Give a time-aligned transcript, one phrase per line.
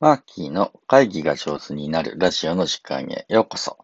[0.00, 3.76] マーキーの会議が上手になるラジオの時間へようこそ。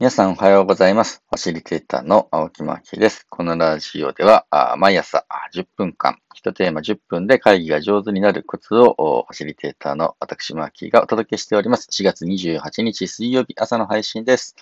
[0.00, 1.22] 皆さんおはようございます。
[1.28, 3.26] ファシリテーターの青木マーキーです。
[3.28, 4.46] このラジオでは、
[4.78, 11.86] 毎朝10分間、一テーマ10分で会議が上手になるコツをファシリテーターの私マーキーがお届けしております。
[11.92, 14.56] 4月28日水曜日朝の配信です。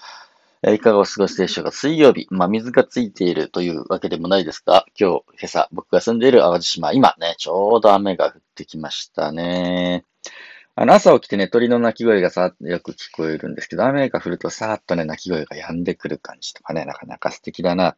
[0.67, 1.71] いかがお過ごしでしょうか？
[1.71, 10.05] 水曜日、まあ、水がついているというわけでもないですが、今日、今朝、僕が住んでいる淡路島、今ね、ちょうど雨が降ってきましたね。
[10.75, 17.95] あの、朝起きてね、鳥の鳴き声がさ、よく聞こえるんですけど、雨が降るとさーっとね、鳴き声が止んでくる感じとかね、なかなか素敵だな、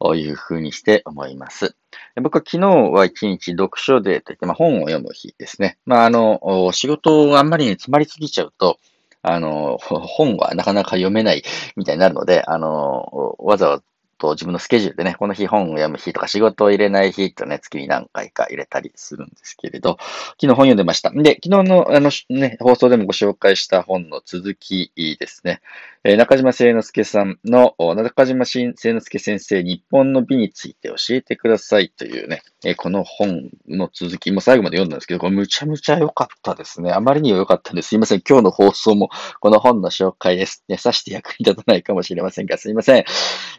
[0.00, 1.76] というふうにして思います。
[2.22, 5.76] 僕は昨日は一日読書デーといって、まあ、本を読む日ですね。
[5.84, 8.78] まあ、あの、仕事があんまりね、詰まりすぎちゃうと、
[9.20, 11.42] あの、本はなかなか読めない
[11.76, 13.84] みたいになるので、あの、わざわざ
[14.18, 21.10] と自分のスケジュールでね、この日本を読む日とか仕事を入れない日とね、月に何回か入れたりするんですけれど、昨日本読んでました。
[21.10, 25.60] で、昨日のあのね、放送でもご紹介した本の続きですね。
[26.08, 36.92] え、中島聖之助さんの、中島聖之助先生、日本の美について教えてくださいというね、え、この本の続きも最後まで読んだんですけど、これむちゃむちゃ良かったですね。
[36.92, 37.88] あまりにも良かったんです。
[37.88, 38.22] すいません。
[38.28, 39.08] 今日の放送も
[39.40, 40.62] この本の紹介です。
[40.68, 43.04] ね、さして役に立たないかもしれませんが、すいません。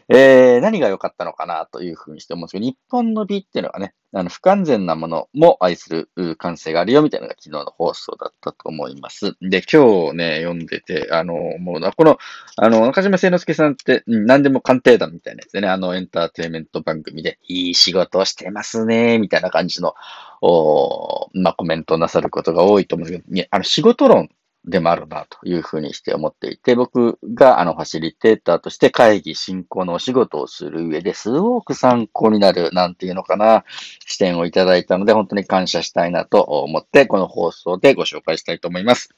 [0.08, 9.36] えー、何が良かったのかなというふうにして思うんですけど、日本の美っていうのはね、あの、不完全なものも愛する感性があるよみたいなのが昨日の放送だったと思います。
[9.42, 12.18] で、今日ね、読んでて、あの、もう、この、
[12.56, 19.94] あの、中島聖之助さんって、何でも鑑定団みたいなやつでね、あの、エンターテイメント番組で、いい仕事をしてますね、みたいな感じの、
[20.40, 24.30] おまあ、コメントなさることが多いと思うんですけど、ねあの、仕事論
[24.68, 33.64] でもあるなというふうにして思っていて、僕があのファシリテーターとして会議進行のお仕事をする上ですごく参考になるなんていうのかな、
[34.06, 39.14] 視点をいただいたので本当に感謝したいなと思ってこの放送でご紹介したいと思います。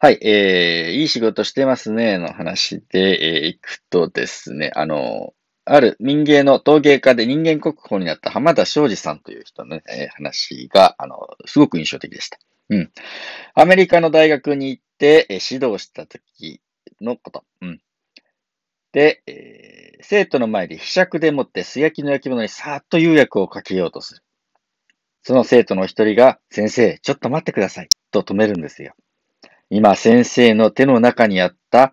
[0.00, 9.82] はい、えー、いい仕事してますねの話で、えー、いくとですね、あの、ある民芸の陶芸家で人間国宝になった浜田昌司さんという人の、ね、
[10.14, 12.38] 話が、あの、すごく印象的でした。
[12.70, 12.92] うん。
[13.54, 16.60] アメリカの大学に行って、え指導した時
[17.00, 17.44] のこと。
[17.62, 17.80] うん。
[18.92, 24.22] で、えー、生徒の前で被釈でもって素焼きの焼き物にさーっと釉薬をかけようとする。
[25.22, 27.88] その生徒の一人が、先生、ちょっと待ってください。
[28.10, 28.94] と止めるんですよ。
[29.68, 31.92] 今、先生の手の中にあった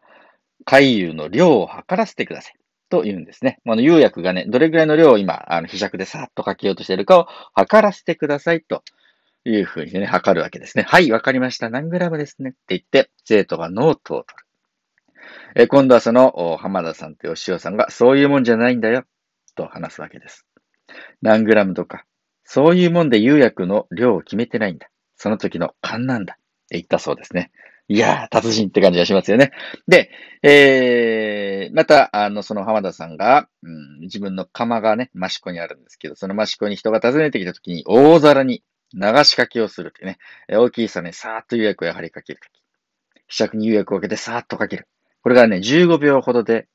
[0.64, 2.54] 海油の量を測らせてください。
[2.90, 3.60] と言うんですね。
[3.66, 8.84] あの、釉薬がね、どれぐらいの量を今、あの、被釈でさーっとかけようとしているかを測らせてくださいと
[9.46, 10.84] いうふうにね、測るわけですね。
[10.88, 11.70] はい、わかりました。
[11.70, 12.50] 何グラムですね。
[12.50, 14.46] って言って、生徒がノートを取る。
[15.56, 19.06] え今度はその、浜田さんと吉尾さんが、そういうもんじゃないんだよ。
[19.56, 20.46] と話すわけです。
[21.22, 22.06] 何グラムとか、
[22.44, 24.90] そういうもんで釉薬の量を決めてないんだ。
[25.16, 26.34] その時の勘なんだ。
[26.34, 27.52] って言ったそうですね。
[27.88, 29.52] いやー、達人って感じがしますよね。
[29.88, 30.10] で、
[30.42, 38.64] えー、また、あの、その浜田さんが、うん、自分の釜がね、益子にあるんですけど、その益子に人が訪ねてきた時に、大皿に
[38.94, 40.18] 流しかけをするというね、
[40.50, 42.62] 大きいさね、さーっと釉薬をやはりかけるとき。
[43.28, 44.88] 希釈に釉薬をかけてさーっとかける。
[45.22, 46.68] これがね、15秒ほどで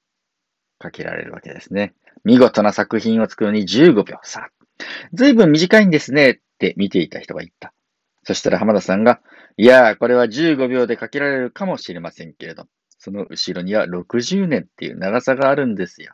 [0.78, 1.94] かけられるわけですね。
[2.24, 4.18] 見事な作品を作るのに15秒。
[4.22, 7.72] さあ、ずいぶん短いんですねって見ていた人が言った。
[8.24, 9.20] そしたら浜田さんが、
[9.56, 12.66] いやー、これは15秒でかけられるかもしれませんけれど、
[12.98, 16.12] その後ろには60年っていう長さがあるんですよ。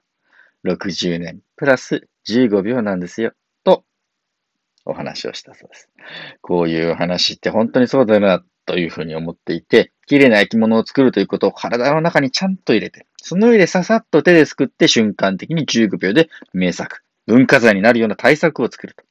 [0.64, 3.32] 60年プラス15秒なんですよ。
[4.86, 5.90] お話をしたそうです。
[6.40, 19.04] こういう話って本当にそうだよなというふうに思っていて、綺麗な焼き物を作るということを体の中にちゃんと入れて、その上でささっと手ですくって瞬間的に15秒で名作、文化財になるような対策を作ると。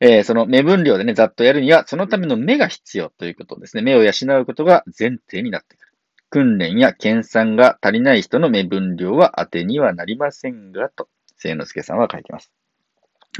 [0.00, 3.82] えー、その目分量でね、ざっとやるには、そのための目が必要ということですね。
[3.82, 5.92] 目を養うことが前提になってくる。
[6.28, 12.50] 訓練や研鑽が足りない人の目分量は当てにはなりませんが、と、聖之助さんは書いてます。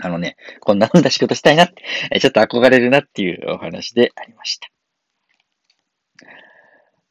[0.00, 1.68] あのね、こんな風な仕事したいなっ
[2.10, 4.68] て、ちょっと憧れるなっていうお話でありました。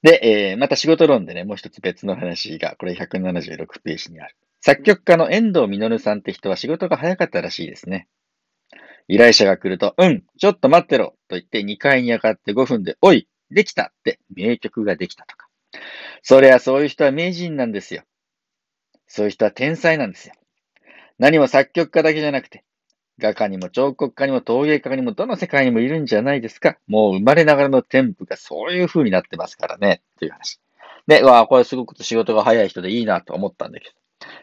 [0.03, 4.35] で、えー、また仕事論でね、もう一つ別の話が、これ176ページにある。
[4.61, 8.07] 作曲家の遠藤実さんって人は仕事が早かったらしいですね。
[9.07, 15.47] 依頼者が来ると、うん、ちょっと待ってろと言って2階に上がって5分で、おい、できたって名曲ができたとか。
[16.21, 18.03] そりゃそういう人は名人なんですよ。
[19.07, 20.33] そういう人は天才なんですよ。
[21.17, 22.63] 何も作曲家だけじゃなくて、
[23.19, 26.77] 画家にも彫刻家にも陶芸家にもどの世界にもいるんじゃないですか。
[26.87, 30.01] もう生まれながらの添付がそういう風になってますからね。
[30.15, 30.59] っていう話。
[31.07, 33.89] で、わあ、これすごく仕事が早い人でいいなと思ったんだけ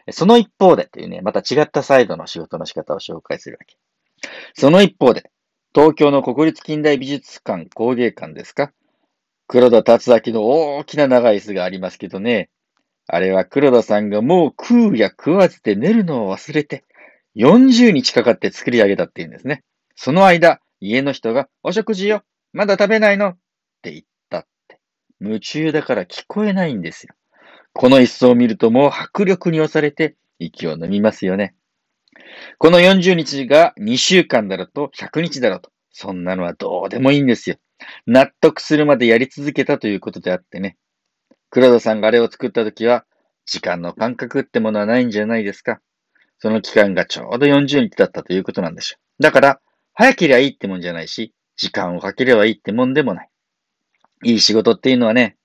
[0.07, 0.13] ど。
[0.13, 3.77] その一方でっていうね、また違ったサイドの仕事の仕方を紹介するわけ。
[4.55, 5.29] その一方で、
[5.75, 8.71] 東京の国立近代美術館工芸館ですか
[9.47, 12.49] 黒田達明の大きな長い椅子がありますけどね。
[13.07, 16.85] あれは黒田さんがもう食うや食わずで寝るのを忘れて、
[17.35, 19.63] 40日かかって作り上げたっていうんですね。
[19.95, 23.29] その間、家の人が、お食事よまだ食べないの？
[23.29, 23.37] っ
[23.81, 24.79] て言ったって。
[25.19, 27.13] 夢中だから聞こえないんですよ。
[27.73, 31.55] この椅子を見るともう迫力に押されて息を飲みますよね。
[32.59, 35.71] この40日が2週間だろうと100日だろうと。
[35.91, 37.57] そんなのはどうでもいいんですよ。
[38.07, 40.77] 納得するまでやり続けたということであってね。
[41.49, 43.05] 黒田さんがあれを作った時は、
[43.45, 45.81] 時間の感覚ってものはないんじゃないですか。
[46.39, 49.23] その期間がちょうど40日だったということなんでしょう。
[49.23, 49.61] だから、
[49.93, 53.29] 早ければいいってもんじゃないし、時間をかければいいってもんでもない。
[54.23, 55.37] いい仕事っていうのはね、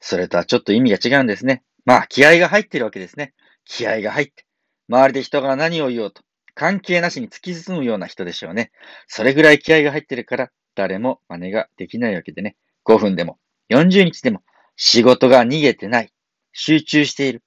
[0.00, 1.62] それとはちょっと意味が違うんですね。
[1.84, 3.34] まあ、気合が入ってるわけですね。
[3.64, 4.44] 気合が入って。
[4.88, 6.22] 周りで人が何を言おうと、
[6.54, 8.70] 関係なしに突き進むような人でしょうね。
[9.06, 12.56] それぐらい気合が入ってるから、誰も真似ができないわけでね。
[12.84, 13.38] 5分でも、
[13.70, 14.42] 40日でも、
[14.76, 16.12] 仕事が逃げてない。
[16.52, 17.42] 集中している。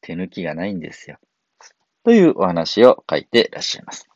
[0.00, 1.18] 手抜きがないんですよ。
[2.06, 4.08] というお話を書いていらっしゃいます。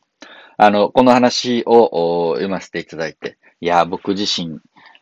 [0.55, 4.61] あの、この話を読ませていただいて、いや、僕自身、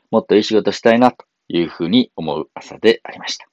[0.09, 3.45] もっといい仕事したいなというふうに思う朝でありました。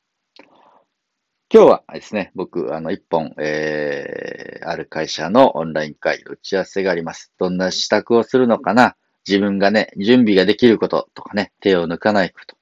[1.53, 7.31] 今日はですね、僕、あの、一本、えー、ある会社のオンライン会打ち合わせがあります。
[7.39, 8.97] どんな支度をするのかな？
[9.29, 12.56] 自分がね、準備ができることとかね、手を抜かないこと。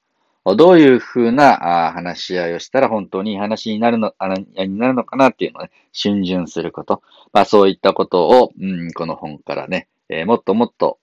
[0.53, 4.13] どういうふうな話し合いをしたら本当にいい話になるの、
[4.57, 7.01] になるのかなっていうのをね、逡巡すること。
[7.33, 10.99] まあそういったことを、うん、この本からね、えー、もっともっと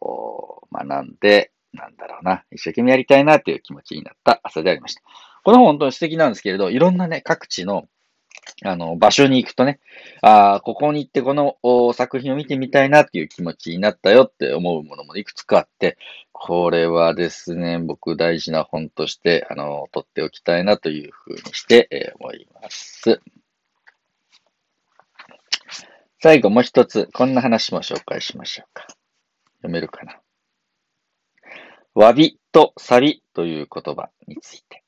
[0.73, 5.03] 学んで、なんだろうな、一生懸命やりたいなという気持ちになった朝でありました。
[5.45, 7.89] この本本当に素敵なんですけれど、いろんなね、各地の、
[8.65, 9.81] あの、場所に行くとね、
[10.21, 11.57] ああ、ここに行ってこの
[11.93, 15.99] 作品を見てみたいなっていう気持ちになったよって思うものもいくつかあって、
[16.33, 23.21] これはですね、僕大事な本として、あの、取っておきたいなというふうにして、え、思います。
[26.21, 28.87] 最後もう一つ、こんな話も紹介しましょうか。
[29.57, 30.21] 読めるかな。
[31.95, 34.82] わびとサビという言葉について。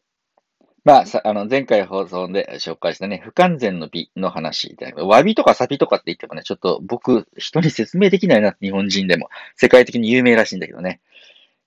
[0.85, 9.31] まあ、さ、あの、前回放送で紹介したね、不完全の美の話で、わびとかサビとかって言ってもね、ちょっと僕、人に説明できないな、日本人でも。
[9.57, 11.01] 世界的に有名らしいんだけどね。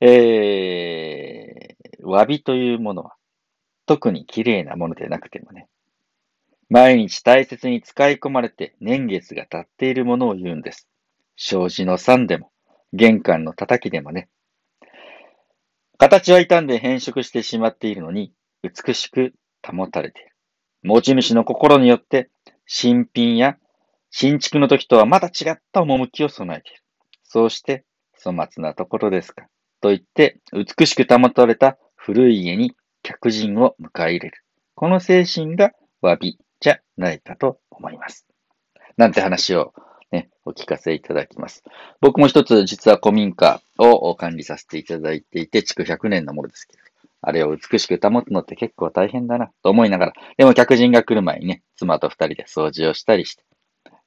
[0.02, 3.16] えー、わびというものは、
[3.88, 5.68] 特に綺麗なものでなくてもね、
[6.70, 10.88] 毎日大切に使い込まれて年月が経っているものを言うんです。
[11.38, 12.52] 障子の山でも、
[12.94, 14.30] 玄関の叩きでもね。
[15.98, 18.32] 形は傷んで変色してしまっているのに、
[18.64, 19.34] 美しく
[19.66, 20.32] 保たれている。
[20.84, 22.30] 持ち主の心によって、
[22.66, 23.58] 新品や
[24.12, 26.82] 新築の時とはまた違った趣を備えている。
[27.24, 27.86] そうして、
[28.24, 29.48] 粗末なところですか。
[29.82, 34.44] と言って、美しく保たれた古い家に客人を迎え入れる。
[34.76, 35.72] この精神が
[36.02, 38.26] 詫びじゃないかと思います。
[38.96, 39.74] なんて話を
[40.12, 41.64] ね、お聞かせいただきます。
[42.00, 46.84] 僕も一つ実は古民家を管理させていただいていて、築100年のものですけど、
[47.22, 53.44] あれを美しく保つのって結構大変だなと思いながら、でも客人が来る前にね、妻と二人で掃除をしたりして、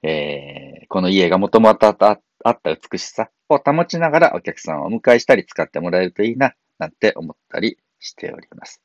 [0.03, 2.21] えー、この家がもともとあった
[2.65, 8.81] 美しさを保ちながらお客さんをお迎えしたり使ってもらえるといいな、なんて思ったりしております。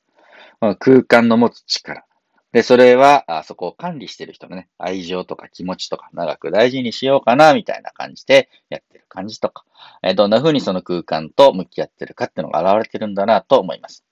[0.80, 2.06] 空間の持つ力。
[2.52, 9.66] で、それは、あそこを管理してる人のね、愛情とか気持ちとか長く大事にしようかな、みたいな感じでやってる感じとか、
[10.02, 14.06] えどんな風にその空間と向き合ってるかっていうのが現れてるんだなと思います。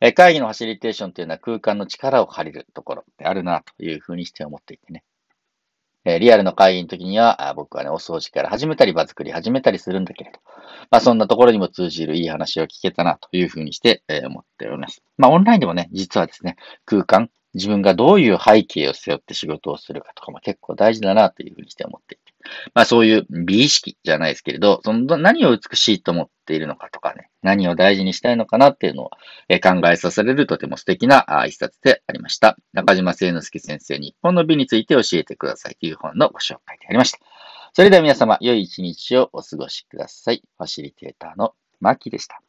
[0.00, 5.04] え会議のファシリテーションというのは空間の力を借りるところであるなというふうにして思っていてね。
[6.06, 10.38] えリアルの会議の時には、僕はね、お掃除から始めたり、場作り始めたりするんだけれど、
[10.88, 15.02] まあそんなところにも通じるいい話を聞けたなというふうにして、え思っております。
[15.18, 22.34] まあオンラインでもね、実はですね、空間、自分がどういう背景を背負って仕事をするかとかも結構大事だなというふうにして思っていて。
[22.72, 29.10] まあそういう美意識じゃないですけれど、その何を美しいと思っているのかとかね、何を大事にしたいのかなっていうのを
[29.62, 32.56] 考えさせられるとても素敵な一冊でありました。
[32.72, 37.18] 中島聖之助先生日本の美について教えてくださいという本のご紹介でありました。
[37.72, 40.42] それでは皆様、良い一日をお過ごしください。
[40.56, 42.45] ファシリテーターのマキでした。